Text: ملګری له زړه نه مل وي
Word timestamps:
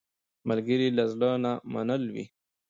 ملګری 0.49 0.89
له 0.97 1.03
زړه 1.13 1.29
نه 1.43 1.51
مل 1.73 2.03
وي 2.13 2.25